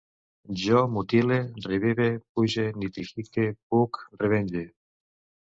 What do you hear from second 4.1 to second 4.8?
revenge